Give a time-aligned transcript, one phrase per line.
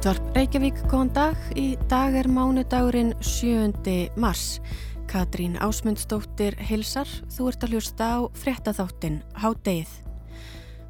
[0.00, 1.40] Útvarp Reykjavík, góðan dag.
[1.60, 4.06] Í dag er mánudagurinn 7.
[4.16, 4.62] mars.
[5.04, 9.90] Katrín Ásmundsdóttir hilsar, þú ert að hlusta á fréttaþáttin Hádeið.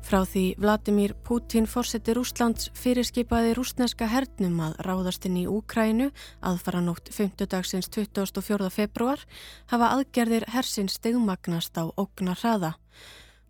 [0.07, 6.79] Frá því Vladimir Putin fórseti Rúslands fyrirskipaði rúsneska hernum að ráðast inn í Úkrænu aðfara
[6.79, 7.49] nótt 5.
[7.51, 8.71] dagsins 24.
[8.71, 9.27] februar
[9.75, 12.77] hafa aðgerðir hersins stegmagnast á ógnar hraða.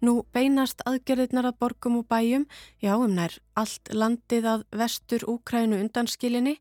[0.01, 2.47] Nú beinast aðgerðirnar að borgum og bæjum,
[2.81, 6.55] já um nær allt landið að vestur Úkrænu undanskilinni,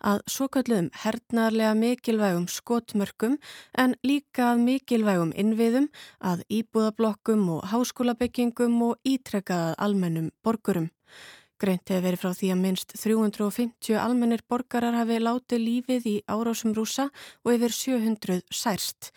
[0.00, 3.36] að svo kallum hernarlega mikilvægum skotmörkum
[3.76, 5.90] en líka að mikilvægum innviðum,
[6.24, 10.88] að íbúðablokkum og háskólabyggingum og ítrekkaðað almennum borgurum.
[11.60, 16.74] Greint hefur verið frá því að minnst 350 almennir borgarar hafi látið lífið í árásum
[16.76, 17.06] rúsa
[17.44, 19.12] og yfir 700 særst.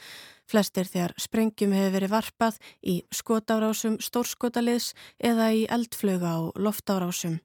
[0.49, 7.37] Flestir þegar sprengjum hefur verið varpað í skotárásum stórskotaliðs eða í eldflöga á loftárásum.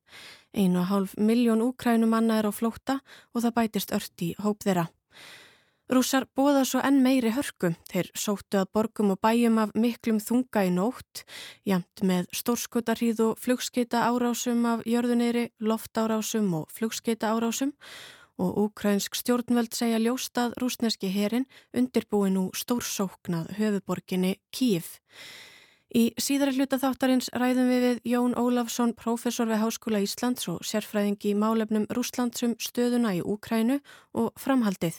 [0.57, 3.01] Einu og hálf miljón úkrænum manna er á flóta
[3.35, 4.87] og það bætist ört í hóp þeirra.
[5.93, 7.75] Rússar bóða svo enn meiri hörku.
[7.93, 11.27] Þeir sóttu að borgum og bæjum af miklum þunga í nótt,
[11.69, 17.77] jamt með stórskotarhýð og flugskita árásum af jörðuneyri, loftárásum og flugskita árásum
[18.39, 21.47] og úkrænsk stjórnvöld segja ljóstað rúsneski herin
[21.77, 24.89] undirbúi nú stórsóknað höfuborginni Kív.
[25.95, 31.31] Í síðara hluta þáttarins ræðum við við Jón Ólafsson, professor við Háskóla Íslands og sérfræðingi
[31.31, 33.79] í málefnum Rúslandsum stöðuna í Úkrænu
[34.19, 34.99] og framhaldið.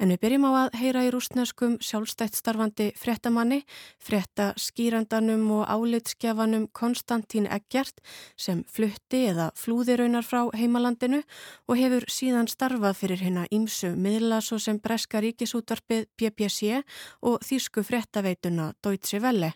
[0.00, 3.58] En við byrjum á að heyra í rúsneskum sjálfstætt starfandi fréttamanni,
[4.00, 8.00] frétta skýrandanum og álitskjafanum Konstantín Eggjart
[8.32, 11.20] sem flutti eða flúði raunar frá heimalandinu
[11.68, 16.80] og hefur síðan starfað fyrir hérna ímsu miðla svo sem Breska ríkisútvarpið BBC
[17.20, 19.52] og þýsku fréttaveituna Deutsche Welle.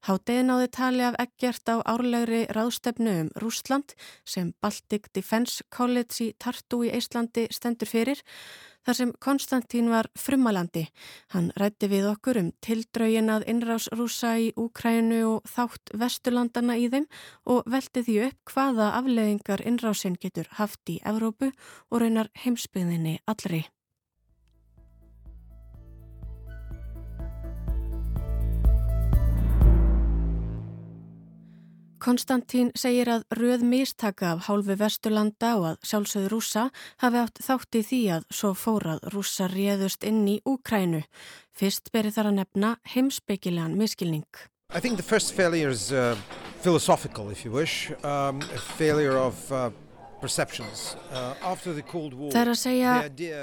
[0.00, 3.92] Hátiði náði tali af Eggjart á árlegri ráðstefnu um Rúsland
[4.24, 8.22] sem Baltic Defence College í Tartu í Íslandi stendur fyrir
[8.86, 10.86] þar sem Konstantín var frumalandi.
[11.34, 16.88] Hann rætti við okkur um tildraugin að innrás rúsa í Úkrænu og þátt vesturlandana í
[16.94, 17.04] þeim
[17.44, 21.52] og velti því upp hvaða afleðingar innrásin getur haft í Evrópu
[21.90, 23.66] og raunar heimsbyðinni allri.
[32.00, 36.62] Konstantín segir að röð mistaka af hálfu Vesturlanda og að sjálfsögðu rúsa
[37.02, 41.02] hafi átt þátti því að svo fórað rúsa réðust inn í Úkrænu.
[41.52, 44.26] Fyrst beri þar að nefna heimsbyggilegan miskilning.
[44.72, 46.16] I think the first failure is uh,
[46.62, 49.70] philosophical if you wish, um, a failure of uh,
[50.20, 50.96] perceptions.
[51.12, 51.34] Uh.
[51.42, 52.94] Það er að segja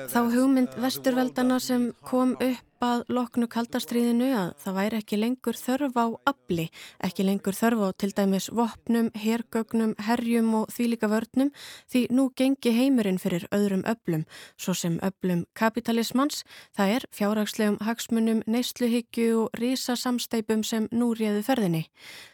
[0.10, 5.96] þá hugmynd vesturveldana sem kom upp að loknu kaldastriðinu að það væri ekki lengur þörf
[5.98, 6.68] á afli,
[7.04, 11.52] ekki lengur þörf á til dæmis vopnum, hergögnum, herjum og þvílika vörnum
[11.90, 14.26] því nú gengi heimurinn fyrir öðrum öflum,
[14.58, 16.44] svo sem öflum kapitalismans,
[16.78, 21.84] það er fjárhagslegum hagsmunum, neysluhyggju og risasamsteipum sem nú réðu ferðinni.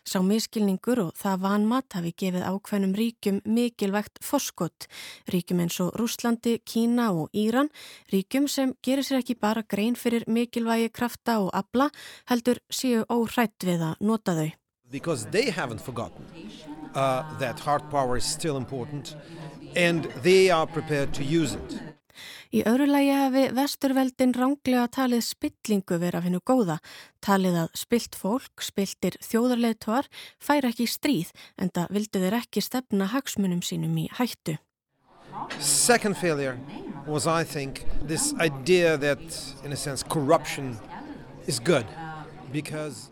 [0.03, 4.89] Sá miskilningur og það vanmat hafi gefið ákveðnum ríkjum mikilvægt foskott,
[5.31, 7.71] ríkjum eins og Rúslandi, Kína og Íran,
[8.11, 11.89] ríkjum sem gerir sér ekki bara grein fyrir mikilvægi krafta og abla
[12.31, 14.51] heldur séu óhrætt við að nota þau.
[14.91, 16.25] Because they haven't forgotten
[16.93, 19.15] uh, that hard power is still important
[19.75, 21.81] and they are prepared to use it.
[22.53, 26.77] Í öðru lagi hefði vesturveldin ránglega talið spillingu vera hennu góða,
[27.25, 30.05] talið að spilt fólk, spiltir þjóðarleituar,
[30.37, 34.59] fær ekki stríð en það vildu þeir ekki stefna hagsmunum sínum í hættu.
[35.57, 36.59] Second failure
[37.07, 39.19] was, I think, this idea that,
[39.63, 40.77] in a sense, corruption
[41.47, 41.85] is good
[42.51, 43.09] because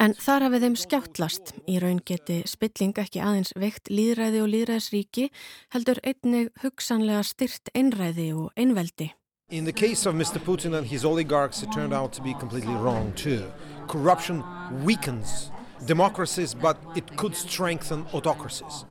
[0.00, 1.50] En þar hafið þeim skjáttlast.
[1.68, 5.26] Í raun geti spilling ekki aðeins veikt líðræði og líðræðsríki
[5.74, 9.10] heldur einnig hugsanlega styrt einræði og einveldi.
[9.50, 10.40] In the case of Mr.
[10.40, 13.44] Putin and his oligarchs it turned out to be completely wrong too.
[13.86, 14.42] Corruption
[14.84, 15.50] weakens
[15.86, 18.84] democracies but it could strengthen autocracies.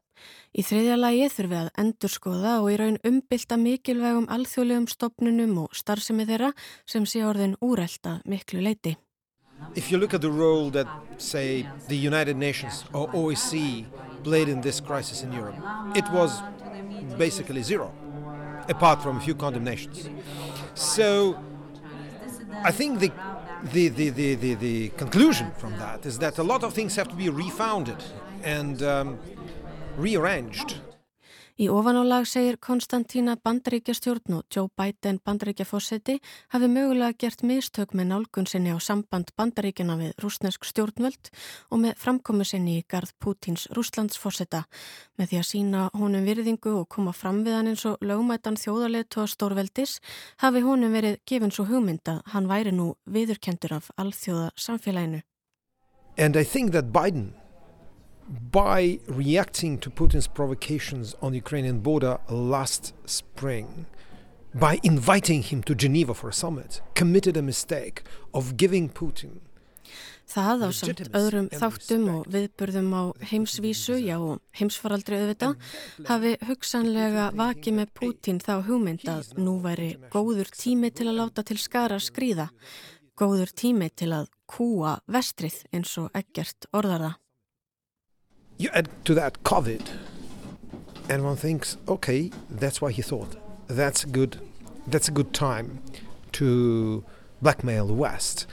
[0.60, 5.78] Í þriðja lagi þurfum við að endurskoða og í raun umbylta mikilvægum alþjóðlegum stopnunum og
[5.78, 6.50] starfsemi þeirra
[6.84, 7.56] sem sé orðin
[8.26, 8.98] miklu leiti.
[9.76, 13.86] If you look at the role that, say, the United Nations or OEC
[14.24, 15.56] played in this crisis in Europe,
[15.96, 16.42] it was
[17.18, 17.94] basically zero,
[18.68, 20.10] apart from a few condemnations.
[20.76, 21.38] So
[22.66, 23.12] I think the,
[23.72, 27.08] the, the, the, the, the conclusion from that is that a lot of things have
[27.08, 28.04] to be refounded
[28.44, 29.20] and um,
[30.02, 30.80] rearranged.
[31.60, 36.14] Í ofanálag segir Konstantína bandaríkjastjórn og Joe Biden bandaríkjafósetti
[36.54, 41.28] hafi mögulega gert mistök með nálgun sinni á samband bandaríkjana við rúsnesk stjórnvöld
[41.68, 44.62] og með framkomu sinni í garð Pútins rúslandsfósetta
[45.20, 49.26] með því að sína honum virðingu og koma fram við hann eins og lögmætan þjóðarleitu
[49.26, 49.98] að stórveldis
[50.40, 55.26] hafi honum verið gefin svo hugmynda hann væri nú viðurkendur af alþjóða samfélaginu.
[56.18, 57.34] And I think that Biden
[58.52, 63.86] by reacting to Putin's provocations on the Ukrainian border last spring,
[64.54, 68.04] by inviting him to Geneva for a summit, committed a mistake
[68.34, 69.42] of giving Putin
[70.30, 74.18] Það á samt öðrum þáttum og viðburðum á heimsvísu, já
[74.60, 75.56] heimsfaraldri auðvita,
[76.06, 81.46] hafi hugsanlega vakið með Pútín þá hugmynd að nú væri góður tími til að láta
[81.50, 82.52] til skara skrýða,
[83.18, 87.16] góður tími til að kúa vestrið eins og ekkert orðarða.
[88.60, 89.88] You add to that COVID,
[91.08, 93.38] and one thinks, okay, that's why he thought.
[93.68, 94.38] That's good.
[94.86, 95.82] That's a good time
[96.34, 97.06] to
[97.42, 98.48] blackmail the West.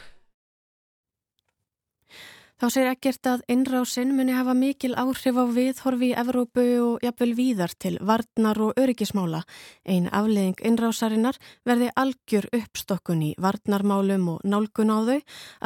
[2.56, 7.34] Þá segir ekkert að innrásinn muni hafa mikil áhrif á viðhorfi í Evrópu og jafnvel
[7.36, 9.42] víðar til varnar og öryggismála.
[9.84, 11.36] Einn afleðing innrásarinnar
[11.68, 15.18] verði algjör uppstokkun í varnarmálum og nálgun á þau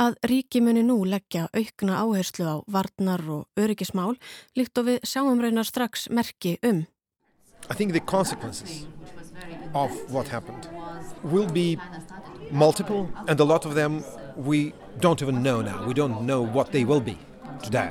[0.03, 4.17] að ríki muni nú leggja aukna áherslu á varnar og öryggismál
[4.59, 6.89] líkt og við sjáum raunar strax merki um.
[7.71, 8.83] I think the consequences
[9.75, 10.67] of what happened
[11.23, 11.79] will be
[12.51, 14.03] multiple and a lot of them
[14.45, 15.87] we don't even know now.
[15.87, 17.19] We don't know what they will be
[17.63, 17.91] today.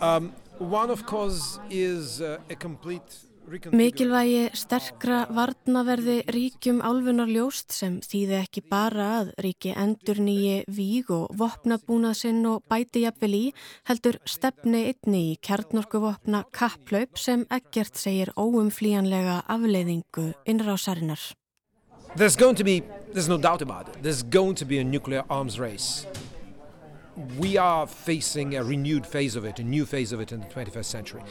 [0.00, 7.98] Um, one, of course, is uh, a complete Mikilvægi sterkra varnaverði ríkjum álfunar ljóst sem
[8.00, 13.44] þýði ekki bara að ríki endur nýji víg og vopnabúnað sinn og bæti jafnvel í
[13.90, 21.34] heldur stefni einni í kjarnorkuvopna kapplaup sem ekkert segir óumflíjanlega afleiðingu innrásarinnar.
[22.16, 22.82] There's going to be,
[23.12, 26.06] there's no doubt about it, there's going to be a nuclear arms race.
[27.38, 30.46] We are facing a renewed phase of it, a new phase of it in the
[30.46, 31.22] 21st century.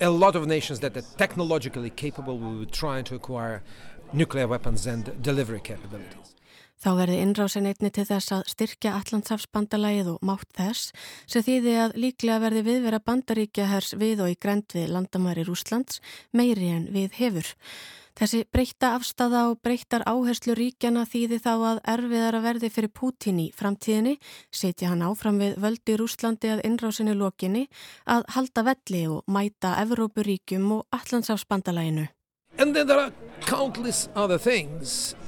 [0.00, 3.62] A lot of nations that are technologically capable will be trying to acquire
[4.12, 6.34] nuclear weapons and delivery capabilities.
[6.82, 10.90] Þá verði innrásin einni til þess að styrkja Allandsafsbandalægið og mátt þess
[11.30, 16.02] sem þýði að líklega verði viðvera bandaríkja hers við og í grend við landamæri Rúslands
[16.34, 17.52] meiri en við hefur.
[18.18, 23.38] Þessi breyta afstafa og breytar áherslu ríkjana þýði þá að erfiðar að verði fyrir Pútín
[23.40, 24.18] í framtíðinni,
[24.52, 27.68] setja hann áfram við völdi Rúslandi að innrásinu lokinni,
[28.04, 32.10] að halda velli og mæta Evrópuríkjum og Allandsafsbandalæginu.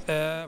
[0.05, 0.45] Uh,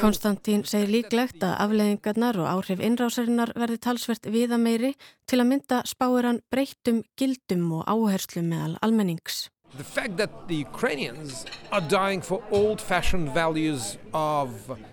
[0.00, 4.94] Konstantín segir líklegt að afleðingarnar og áhrif innrásarinnar verði talsvert viða meiri
[5.28, 9.50] til að mynda spáir hann breytum gildum og áherslu meðal almennings.
[9.76, 14.50] The fact that the Ukrainians are dying for old fashioned values of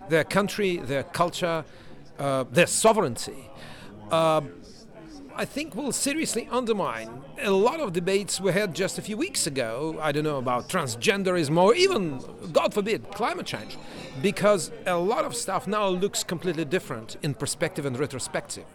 [0.10, 1.63] their country, their culture,
[2.19, 3.50] uh, their sovereignty,
[4.12, 4.41] uh,
[5.38, 7.10] I think will seriously undermine
[7.41, 9.98] a lot of debates we had just a few weeks ago.
[10.01, 12.22] I don't know about transgenderism or even,
[12.53, 13.77] God forbid, climate change,
[14.22, 18.65] because a lot of stuff now looks completely different in perspective and retrospective.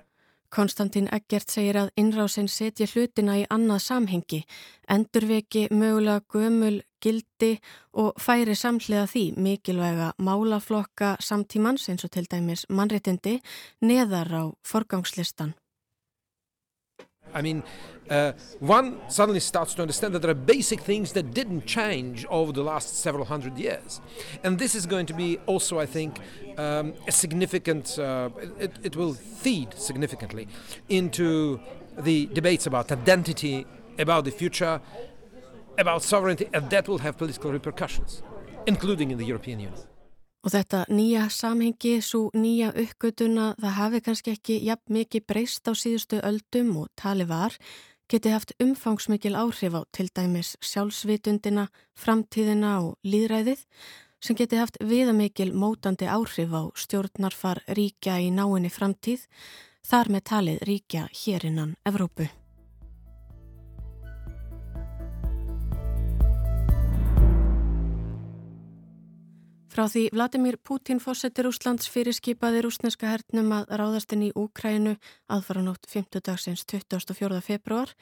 [0.50, 4.40] Konstantín Eggert segir að innrásin setja hlutina í annað samhengi,
[4.90, 7.52] endurveki mögulega gömul, gildi
[8.02, 13.38] og færi samhliða því mikilvæga málaflokka samtímans eins og til dæmis mannréttindi
[13.80, 15.54] neðar á forgangslistan.
[17.34, 17.62] I mean,
[18.10, 22.52] uh, one suddenly starts to understand that there are basic things that didn't change over
[22.52, 24.00] the last several hundred years.
[24.42, 26.18] And this is going to be also, I think,
[26.58, 30.48] um, a significant, uh, it, it will feed significantly
[30.88, 31.60] into
[31.98, 33.64] the debates about identity,
[33.98, 34.80] about the future,
[35.78, 38.22] about sovereignty, and that will have political repercussions,
[38.66, 39.89] including in the European Union.
[40.40, 45.76] Og þetta nýja samhengi, svo nýja uppgötuna, það hafi kannski ekki jafn mikið breyst á
[45.76, 47.56] síðustu öldum og tali var,
[48.08, 53.66] geti haft umfangsmikil áhrif á til dæmis sjálfsvitundina, framtíðina og líðræðið
[54.20, 59.28] sem geti haft viðamikil mótandi áhrif á stjórnarfar ríkja í náinni framtíð,
[59.84, 62.28] þar með talið ríkja hér innan Evrópu.
[69.70, 74.96] Frá því Vladimir Putin fósettir Úslands fyrirskipaði rúsneska hernum að ráðastinn í Úkrænu
[75.30, 76.18] aðfara nótt 5.
[76.26, 77.38] dagsins 24.
[77.38, 77.92] februar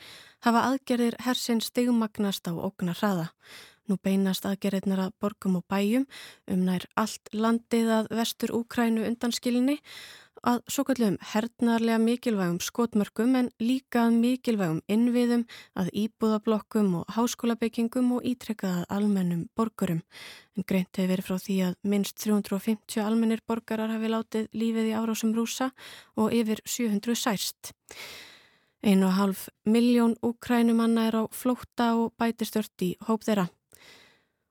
[0.46, 3.26] hafa aðgerðir hersin stigmagnast á ógna hraða.
[3.84, 6.08] Nú beinast aðgerðirnar að borgum og bæjum
[6.48, 9.76] um nær allt landið að vestur Úkrænu undanskilinni
[10.46, 15.44] að svo kallum hernarlega mikilvægum skotmörkum en líka mikilvægum innviðum
[15.78, 20.04] að íbúðablokkum og háskólabyggingum og ítrekkaða almennum borgurum.
[20.56, 24.96] En greint hefur verið frá því að minst 350 almennir borgarar hafi látið lífið í
[24.96, 25.72] árásum rúsa
[26.16, 27.74] og yfir 700 særst.
[28.82, 33.48] Einu og half miljón úkrænumanna er á flótta og bætistört í hóp þeirra.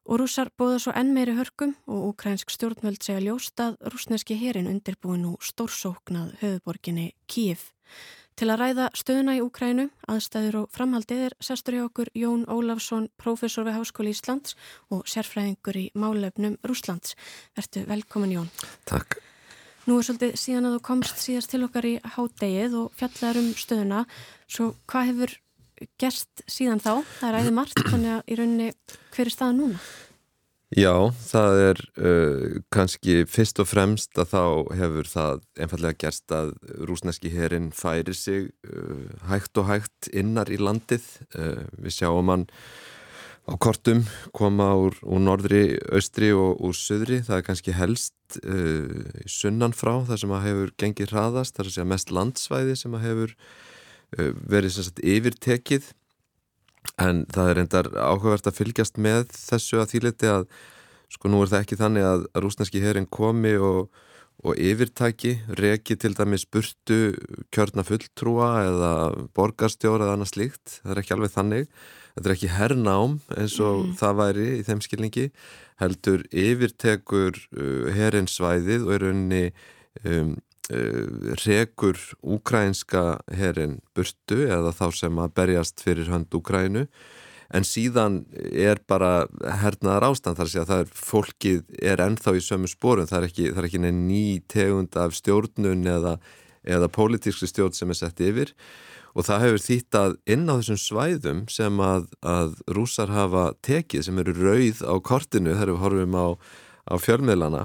[0.07, 4.69] Og rússar bóða svo enn meiri hörkum og ukrænsk stjórnvöld segja ljóst að rúsneski herin
[4.71, 7.73] undirbúin nú stórsóknað höfuborginni Kíf.
[8.37, 13.07] Til að ræða stöðuna í Ukrænu, aðstæður og framhaldið er sestur hjá okkur Jón Ólafsson,
[13.17, 14.53] professor við Háskóli Íslands
[14.93, 17.17] og sérfræðingur í málefnum Rúslands.
[17.57, 18.51] Vertu velkomin Jón.
[18.85, 19.17] Takk.
[19.87, 23.49] Nú er svolítið síðan að þú komst síðast til okkar í hádegið og fjallar um
[23.57, 24.05] stöðuna,
[24.45, 25.35] svo hvað hefur
[26.01, 28.69] gerst síðan þá, það er æði margt þannig að í rauninni
[29.13, 29.81] hver er staða núna?
[30.75, 34.41] Já, það er uh, kannski fyrst og fremst að þá
[34.75, 36.51] hefur það einfallega gerst að
[36.89, 41.05] rúsneski herin færi sig uh, hægt og hægt innar í landið.
[41.31, 42.45] Uh, við sjáum hann
[43.47, 44.03] á kortum
[44.35, 47.21] koma úr, úr norðri, austri og úr söðri.
[47.23, 51.79] Það er kannski helst uh, sunnan frá það sem að hefur gengið hraðast, það er
[51.85, 53.37] að mest landsvæði sem að hefur
[54.15, 55.91] verið sem sagt yfirtekið
[57.03, 60.47] en það er endar áhugavert að fylgjast með þessu að þýleti að
[61.11, 63.91] sko nú er það ekki þannig að rúsneski herin komi og,
[64.43, 67.13] og yfirtæki, reki til dæmis burtu
[67.55, 68.91] kjörna fulltrúa eða
[69.37, 71.69] borgarstjóra eða annað slíkt, það er ekki alveg þannig
[72.17, 73.95] þetta er ekki hernám eins og mm.
[73.99, 75.25] það væri í þeim skilningi
[75.81, 79.43] heldur yfirtekur uh, herinsvæðið og er unni
[80.03, 80.35] um,
[80.69, 86.87] rekur úkrænska herin burtu eða þá sem að berjast fyrir hönd Úkrænu
[87.55, 88.21] en síðan
[88.51, 89.27] er bara
[89.61, 90.65] hernaðar ástand þar að segja.
[90.65, 91.61] Að það er fólkið
[91.93, 95.87] er ennþá í sömu spórum það er ekki, það er ekki ný tegund af stjórnun
[95.87, 96.17] eða,
[96.67, 98.53] eða pólitískri stjórn sem er sett yfir.
[99.17, 104.05] Og það hefur þýtt að inn á þessum svæðum sem að, að rúsar hafa tekið
[104.05, 106.27] sem eru rauð á kortinu þegar við horfum á,
[106.91, 107.63] á fjölmiðlana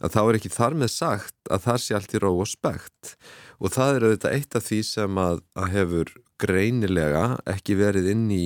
[0.00, 3.16] að þá er ekki þar með sagt að það sé allt í ró og spekt
[3.60, 8.30] og það er auðvitað eitt af því sem að, að hefur greinilega ekki verið inn
[8.34, 8.44] í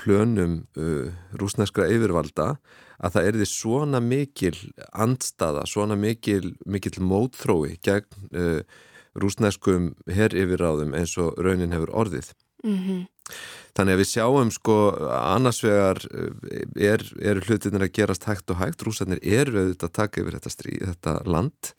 [0.00, 2.54] plönum uh, rúsneskra yfirvalda
[3.02, 4.54] að það er því svona mikil
[4.92, 8.62] andstaða, svona mikil, mikil mótþrói gegn uh,
[9.18, 12.32] rúsneskum herr yfirráðum eins og raunin hefur orðið.
[12.64, 13.00] Mm -hmm.
[13.72, 14.78] Þannig að við sjáum sko
[15.16, 20.22] annarsvegar eh, er, er hlutinir að gerast hægt og hægt, rúsarnir eru auðvitað að taka
[20.22, 21.72] yfir þetta, strí, þetta land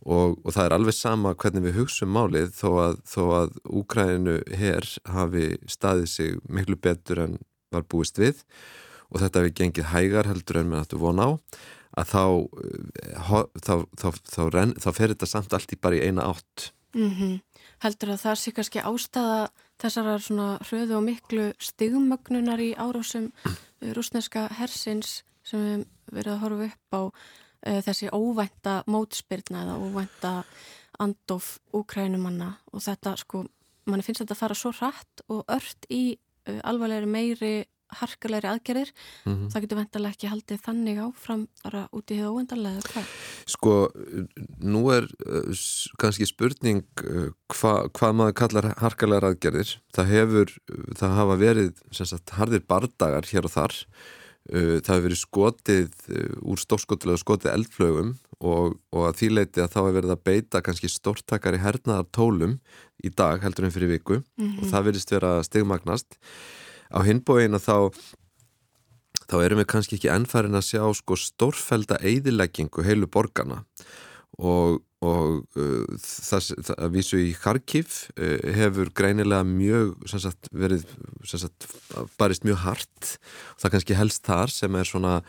[0.00, 4.36] og, og það er alveg sama hvernig við hugsaum málið þó að, þó að Úkræninu
[4.60, 7.40] hér hafi staðið sig miklu betur en
[7.72, 8.42] var búist við
[9.10, 11.30] og þetta hefur gengið hægar heldur en við ættum vona á
[12.00, 12.24] að þá,
[12.62, 14.08] eh, þá, þá,
[14.78, 16.70] þá fer þetta samt allt í bara í eina átt.
[16.94, 17.40] Mm -hmm.
[17.82, 23.92] Heldur að það sé kannski ástæða þessarar svona hröðu og miklu stigmögnunar í árásum eh,
[23.96, 25.86] rúsneska hersins sem við
[26.18, 30.32] verðum að horfa upp á uh, þessi óvænta mótspyrna eða óvænta
[31.00, 33.44] andof úkrænumanna og þetta sko,
[33.88, 37.54] manni finnst þetta að fara svo hratt og ört í uh, alvarlegri meiri
[37.98, 38.92] harkalegri aðgerir
[39.24, 39.50] mm -hmm.
[39.52, 43.10] það getur vendalega ekki haldið þannig áfram bara út í hefðu óvendalega hvað?
[43.46, 43.74] Sko,
[44.60, 45.50] nú er uh,
[45.98, 50.56] kannski spurning uh, hva, hvað maður kallar harkalegri aðgerir það hefur,
[50.96, 53.72] það hafa verið sagt, hardir bardagar hér og þar
[54.54, 55.90] uh, það hefur verið skotið
[56.42, 60.88] úr stórskotilega skotið eldflögum og, og að þýleiti að þá hefur verið að beita kannski
[60.88, 62.56] stórtakar í hernaðar tólum
[63.04, 64.58] í dag heldur en fyrir viku mm -hmm.
[64.60, 66.18] og það verðist vera stigmagnast
[66.90, 67.90] á hinbóinu þá
[69.30, 73.62] þá erum við kannski ekki ennfærin að sjá sko stórfælda eigðileggingu heilu borgarna
[74.40, 80.86] og, og uh, það, það að vísu í Kharkiv uh, hefur greinilega mjög sagt, verið
[81.28, 81.68] sagt,
[82.20, 83.14] barist mjög hart.
[83.54, 85.20] Og það kannski helst þar sem er svona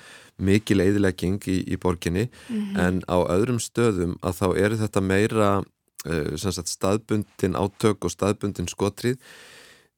[0.41, 2.29] mikil eigðilegging í, í borginni.
[2.47, 2.81] Mm -hmm.
[2.85, 8.71] en á öðrum stöðum að þá eru þetta meira uh, sagt, staðbundin átök og staðbundin
[8.71, 9.19] skotrið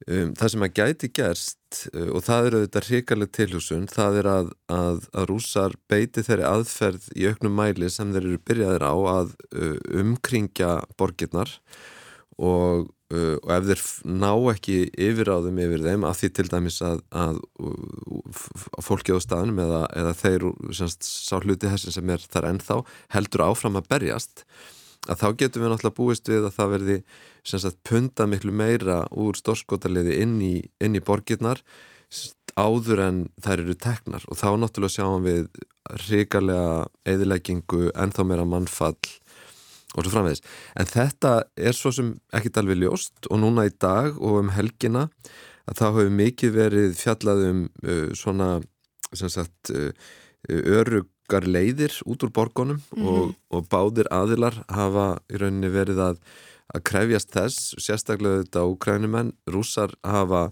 [0.03, 4.27] Um, það sem að gæti gerst uh, og það eru auðvitað hrikaleg tilhúsun það er
[4.27, 8.95] að, að, að rúsar beiti þeirri aðferð í auknum mæli sem þeir eru byrjaðir á
[9.13, 11.53] að uh, umkringja borgirnar
[12.35, 17.03] og, uh, og ef þeir ná ekki yfiráðum yfir þeim að því til dæmis að,
[17.15, 17.39] að
[18.83, 20.49] fólki á staðnum eða, eða þeir
[20.99, 22.81] sá hluti þessi sem er þar ennþá
[23.15, 24.43] heldur áfram að berjast
[25.09, 26.97] að þá getum við náttúrulega búist við að það verði
[27.43, 31.63] sagt, punta miklu meira úr stórskotaliði inn í, í borgirnar
[32.59, 35.47] áður en þær eru teknar og þá náttúrulega sjáum við
[36.07, 38.99] ríkarlega eðileggingu, ennþá meira mannfall
[39.93, 40.43] og svo framvegis.
[40.79, 45.07] En þetta er svo sem ekkit alveg ljóst og núna í dag og um helgina
[45.69, 48.49] að þá hefur mikið verið fjallað um uh, svona
[49.13, 49.91] sem sagt uh,
[51.33, 53.07] örugar leiðir út úr borgonum mm -hmm.
[53.07, 56.17] og, og báðir aðilar hafa í rauninni verið að,
[56.73, 60.51] að krefjast þess, sérstaklega þetta úkrænumenn, rússar hafa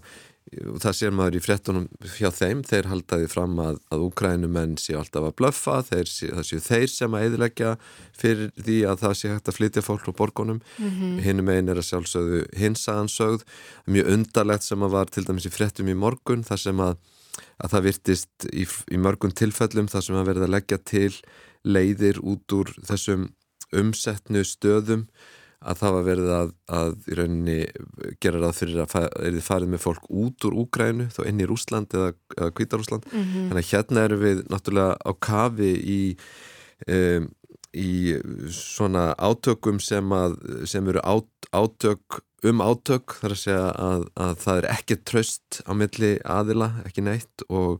[0.52, 5.24] það sér maður í frettunum hjá þeim, þeir haldaði fram að, að úkrænumenn séu alltaf
[5.24, 7.70] að blöffa þeir, það séu þeir sem að eðilegja
[8.12, 11.18] fyrir því að það sé hægt að flytja fólk á borgonum, mm -hmm.
[11.24, 13.46] hinnum einn er að sjálfsögðu hinsaðansögð
[13.86, 16.96] mjög undarlegt sem að var til dæmis í frettum í morgun, þar sem að,
[17.62, 21.12] að það virtist í, í mörgum tilfellum þar sem að verða að leggja til
[21.62, 23.30] leiðir út úr þessum
[23.72, 25.06] umsettnu stöðum
[25.62, 27.58] að það var verið að, að í rauninni
[28.22, 31.46] gera ráð fyrir að er þið farið með fólk út úr Úgrænu þá inn í
[31.46, 33.46] Rúsland eða, eða Kvítarúsland mm -hmm.
[33.52, 36.00] þannig að hérna erum við náttúrulega á kafi í
[36.90, 37.30] um,
[37.72, 37.92] í
[38.52, 40.36] svona átökum sem, að,
[40.68, 45.62] sem eru át, átök um átök þar að segja að, að það er ekki tröst
[45.68, 47.78] á milli aðila, ekki neitt og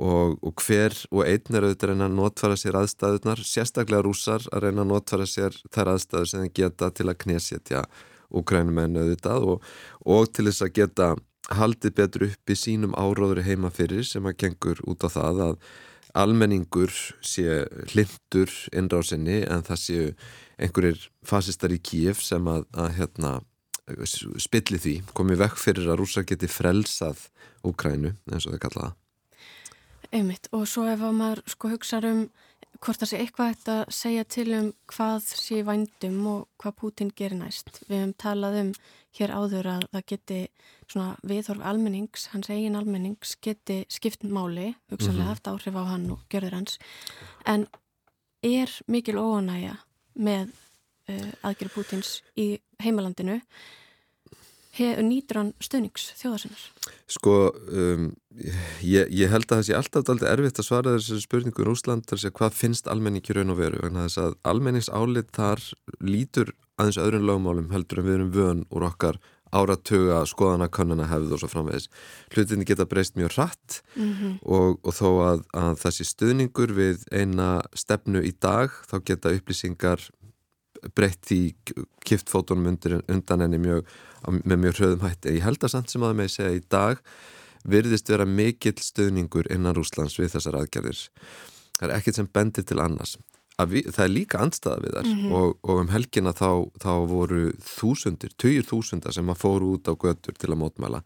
[0.00, 4.46] og, og hver og einn er auðvitað að reyna að notfæra sér aðstæðunar sérstaklega rúsar
[4.48, 7.82] að reyna að notfæra sér þær aðstæður sem það geta til að knésétja
[8.40, 9.68] úkrænumenn auðvitað og,
[10.06, 11.10] og til þess að geta
[11.50, 15.70] haldið betur upp í sínum áróður heima fyrir sem að gengur út á það að
[16.20, 20.06] almenningur sé hlindur innrásinni en það séu
[20.60, 23.34] einhverjir fasistar í Kíf sem að, að hérna,
[24.40, 27.28] spilli því komið vekk fyrir að rúsa geti frelsað
[27.66, 28.92] Úkrænu eins og þau kallaða
[30.10, 32.24] Einmitt og svo ef maður sko hugsa um
[32.80, 37.10] hvort það sé eitthvað eftir að segja til um hvað sé vændum og hvað Putin
[37.16, 37.82] gerir næst.
[37.88, 38.70] Við hefum talað um
[39.18, 40.38] hér áður að það geti
[40.86, 45.28] svona viðhorf almennings, hans eigin almennings geti skipt máli, hugsanlega mm -hmm.
[45.28, 46.78] haft áhrif á hann og gjörður hans.
[47.46, 47.66] En
[48.42, 49.76] er mikil óanægja
[50.14, 50.48] með
[51.08, 53.40] uh, aðgerið Putins í heimalandinu
[54.78, 56.62] nýtur hann stöðnings þjóðarsinnar?
[57.10, 57.34] Sko,
[57.74, 58.12] um,
[58.86, 62.06] ég, ég held að það sé alltaf aldrei erfitt að svara þessu spurningu í Úsland
[62.06, 65.66] þar sé hvað finnst almenningi raun og veru vegna þess að almenningsálið þar
[66.06, 71.34] lítur aðeins öðrun lögmálum heldur en við erum vön úr okkar áratuga skoðana kannana hefð
[71.34, 71.88] og svo framvegis
[72.30, 74.38] hlutinni geta breyst mjög rætt mm -hmm.
[74.42, 80.06] og, og þó að, að þessi stuðningur við eina stefnu í dag þá geta upplýsingar
[80.94, 81.54] breytt í
[82.06, 82.78] kiftfótonum
[83.08, 83.84] undan enni mjög
[84.28, 85.36] með mjög hröðum hætti.
[85.38, 87.02] Ég held að samt sem að með segja í dag
[87.68, 91.02] virðist vera mikill stöðningur innan Rúslands við þessar aðgerðir.
[91.78, 93.18] Það er ekkert sem bendir til annars.
[93.60, 95.32] Við, það er líka andstaða við þar mm -hmm.
[95.36, 99.92] og, og um helgina þá, þá voru þúsundir, töyur þúsundar sem að fóru út á
[99.92, 101.02] götur til að mótmæla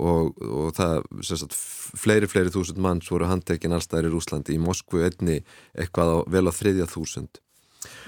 [0.00, 5.04] og, og það, sagt, fleiri, fleiri þúsund manns voru handtekinn allstaðir í Rúslandi, í Moskvu
[5.04, 5.44] einni
[5.78, 7.41] eitthvað á, vel á þriðja þúsund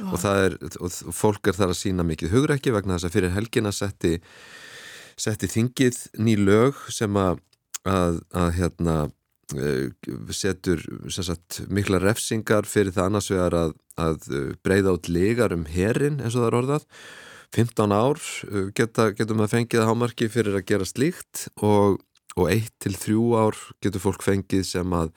[0.02, 0.14] wow.
[0.14, 3.74] og er, og fólk er þar að sína mikið hugrekki vegna þess að fyrir helgina
[3.74, 4.14] setti,
[5.20, 7.42] setti þingið ný lög sem að,
[7.88, 8.96] að, að hérna
[9.56, 9.90] eh,
[10.34, 10.82] setur
[11.14, 14.32] sagt, mikla refsingar fyrir það annars vegar að, að
[14.66, 16.88] breyða út legar um herin eins og það er orðað
[17.54, 18.18] 15 ár
[18.50, 22.00] eh, geta, getur maður fengið að hámarki fyrir að gera slíkt og,
[22.34, 25.12] og 1-3 ár getur fólk fengið sem að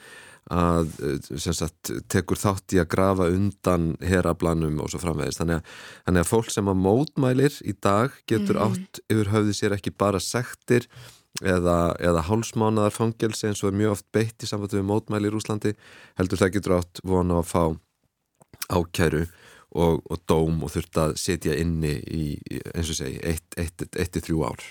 [0.53, 5.73] að eh, sagt, tekur þátt í að grafa undan herablanum og svo framvegist þannig að,
[6.07, 8.63] þannig að fólk sem að mótmælir í dag getur mm.
[8.67, 10.87] átt yfir höfði sér ekki bara sektir
[11.43, 15.35] eða, eða hálsmánaðar fangelsi eins og er mjög oft beitt í samfattu við mótmæli í
[15.35, 15.75] Rúslandi
[16.19, 17.63] heldur það getur átt vona að fá
[18.71, 19.27] ákæru
[19.75, 22.25] og, og dóm og þurft að setja inni í
[22.73, 23.19] eins og segi
[23.59, 24.63] 1-3 ár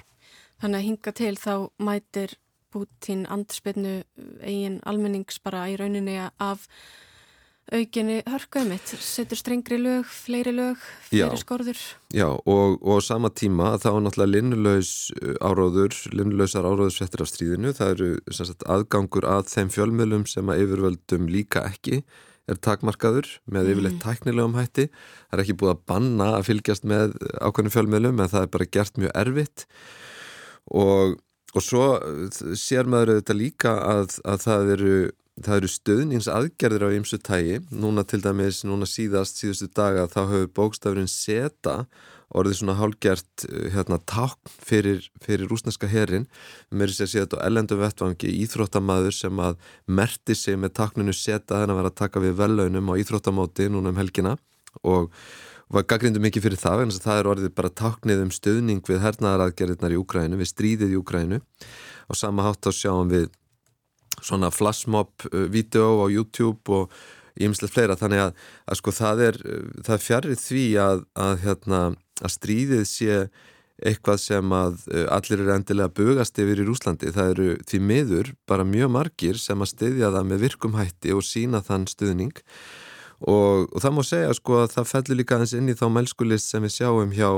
[0.57, 2.39] Þannig að hinga til þá mætir
[2.77, 3.99] Putin andspilnu
[4.45, 6.69] eigin almennings bara í rauninni af
[7.75, 11.81] aukinni hörkuðum mitt, setur strengri lög, fleiri lög, fleiri já, skorður.
[12.15, 17.33] Já, og, og sama tíma þá er náttúrulega linnulegs uh, áráður, linnulegsar áráður settir af
[17.33, 22.05] stríðinu, það eru sagt, aðgangur að þeim fjölmjölum sem að yfirvöldum líka ekki
[22.47, 24.03] er takmarkaður með yfirleitt mm.
[24.05, 24.89] tæknilegum hætti.
[25.27, 28.73] Það er ekki búið að banna að fylgjast með ákveðnum fjölmjölum en það er bara
[28.77, 29.67] gert mjög erfitt
[30.71, 31.17] og
[31.57, 32.27] Og svo eh,
[32.59, 34.97] sér maður auðvitað líka að, að það eru,
[35.57, 37.63] eru stöðningsaðgerðir á ymsu tægi.
[37.73, 41.85] Núna til dæmis, núna síðast, síðustu daga, þá hefur bókstafurinn seta
[42.35, 46.27] orðið svona hálgjert eh, hérna, takn fyrir, fyrir rúsneska herin.
[46.75, 50.77] Mér er sér að sé þetta á ellendum vettvangi íþróttamaður sem að merti sig með
[50.83, 54.37] takninu seta þennan að vera að taka við vellaunum á íþróttamóti núna um helgina
[54.85, 55.13] og
[55.73, 59.97] var gaggrindu mikið fyrir það en það er orðið bara taknið um stöðning við hernaðaraðgerðirnar
[59.97, 61.41] í Úkrænu, við stríðið í Úkrænu
[62.07, 63.29] og sama hátt á sjáum við
[64.23, 66.95] svona flashmob-vídeó uh, á YouTube og
[67.37, 67.99] ímslega fleira.
[67.99, 69.41] Þannig að, að sko það er,
[69.83, 71.83] það er fjarrið því að, að, hérna,
[72.23, 73.19] að stríðið sé
[73.77, 77.13] eitthvað sem að uh, allir eru endilega bugast yfir í Rúslandi.
[77.13, 81.61] Það eru því miður bara mjög margir sem að styðja það með virkumhætti og sína
[81.67, 82.39] þann stuðning
[83.21, 86.53] og, og það má segja sko að það fellur líka eins inn í þá mælskulist
[86.53, 87.31] sem við sjáum hjá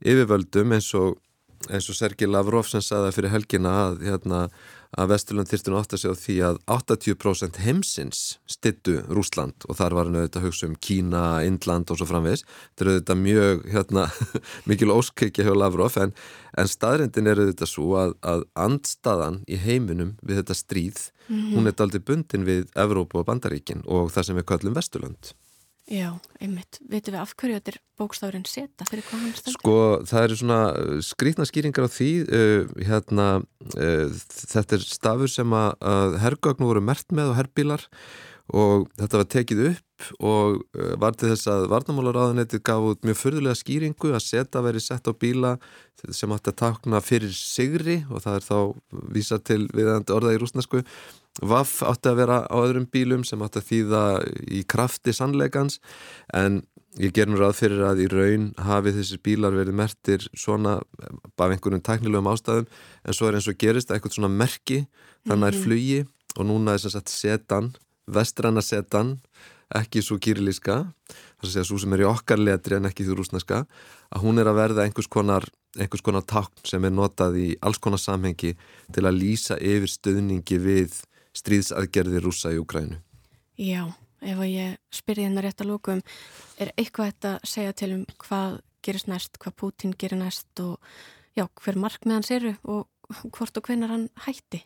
[0.00, 1.18] yfirvöldum eins og
[1.66, 4.42] eins og Sergei Lavrov sem saði fyrir helgina að, hérna,
[4.96, 9.96] að Vesturland þýrstun átt að segja á því að 80% heimsins stittu Rúsland og þar
[9.98, 13.66] var hann auðvitað að hugsa um Kína, Indland og svo framvegs þetta er auðvitað mjög
[13.74, 14.06] hérna,
[14.70, 16.14] mikil óskikja hjá Lavrov en,
[16.56, 21.52] en staðrindin er auðvitað svo að, að andstaðan í heiminum við þetta stríð, mm -hmm.
[21.58, 25.34] hún er aldrei bundin við Evrópu og Bandaríkin og það sem við kallum Vesturland
[25.88, 26.78] Já, einmitt.
[26.84, 29.54] Veitum við af hverju þetta er bókstafurinn seta fyrir hvað hann stendur?
[29.56, 29.76] Sko,
[30.10, 33.28] það eru svona uh, skrítna skýringar á því uh, hérna,
[33.72, 34.18] uh,
[34.52, 37.86] þetta er stafur sem að, herrgögnu voru mert með og herrbílar
[38.54, 43.20] og þetta var tekið upp og uh, var til þess að Varnamálaráðanetti gaf út mjög
[43.20, 45.56] förðulega skýringu að seta veri sett á bíla
[46.14, 48.58] sem átti að takna fyrir sigri og það er þá
[49.16, 50.84] vísa til viðandi orða í rúsnesku
[51.38, 54.02] Vaff átti að vera á öðrum bílum sem átti að þýða
[54.58, 55.78] í krafti sannleikans.
[56.34, 56.62] En
[56.98, 61.46] ég ger mér ráð fyrir að í raun hafi þessir bílar verið mertir svona af
[61.46, 62.66] einhvern tæknilegum ástæðum.
[63.06, 64.86] En svo er eins og gerist eitthvað svona merki
[65.28, 65.66] þannig að er mhm.
[65.66, 66.00] flugi
[66.38, 67.70] og núna er þess að setan,
[68.14, 69.16] vestranna setan
[69.76, 73.18] ekki svo kýrilíska þess að segja svo sem er í okkar letri en ekki því
[73.18, 73.64] rúsneska
[74.08, 75.44] að hún er að verða einhvers konar
[75.76, 78.54] einhvers konar takn sem er notað í alls konar samhengi
[78.94, 81.02] til að lýsa yfir stöðningi við
[81.36, 82.98] stríðsaðgerði rúsa í Ukrænu.
[83.58, 83.84] Já,
[84.24, 86.02] ef ég spyrði hennar rétt að lókum,
[86.58, 90.78] er eitthvað þetta að segja til um hvað gerist næst, hvað Putin gerir næst og
[91.36, 94.62] já, hver markmiðans eru og hvort og hvenar hann hætti?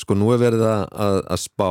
[0.00, 1.70] Sko nú er verið að, að spá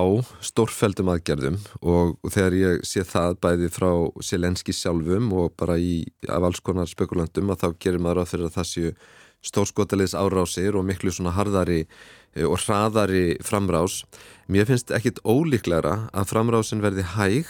[0.51, 3.91] stórfældum aðgerðum og, og þegar ég sé það bæði frá
[4.23, 8.49] Selenski sjálfum og bara í af alls konar spekulandum að þá gerir maður að fyrir
[8.49, 8.95] að það séu
[9.41, 11.87] stórskotaliðs árásir og miklu svona harðari
[12.35, 14.05] Eh, og hraðari framrás.
[14.47, 17.49] Mér finnst ekkit ólíklæra að framrásin verði hæg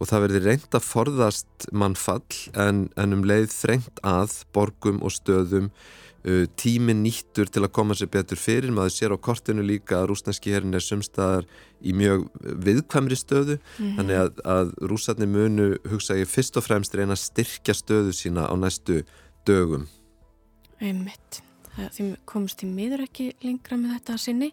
[0.00, 2.24] og það verði reynd að forðast mannfall
[2.56, 5.70] en, en um leið þrengt að borgum og stöðum
[6.58, 8.72] tímin nýttur til að koma sér betur fyrir.
[8.74, 11.46] Maður sér á kortinu líka að rúsneski herrin er sumstaðar
[11.78, 12.26] í mjög
[12.66, 13.96] viðkvæmri stöðu mm -hmm.
[13.96, 18.50] þannig að, að rúsarni munu hugsa ég fyrst og fremst reyna að styrkja stöðu sína
[18.50, 19.04] á næstu
[19.46, 19.86] dögum.
[20.80, 21.42] Einmitt.
[21.76, 24.52] Því komst í miður ekki lengra með þetta sinni.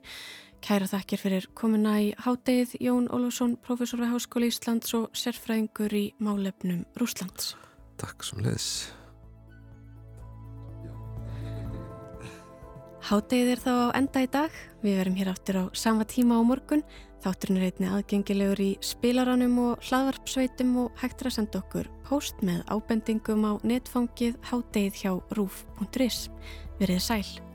[0.63, 6.05] Kæra þakkir fyrir komuna í hádegið Jón Ólfsson, professor við Háskóli Íslands og sérfræðingur í
[6.23, 7.55] málefnum Rúslands.
[7.99, 8.93] Takk sem leðis.
[13.03, 14.53] Hádegið er þá á enda í dag.
[14.79, 16.85] Við verum hér áttur á sama tíma á morgun.
[17.23, 22.63] Þátturinn er einni aðgengilegur í spilaranum og hlaðvarpsveitum og hægtur að senda okkur post með
[22.71, 26.29] ábendingum á netfangið hádegið hjá rúf.is.
[26.79, 27.52] Verið sæl.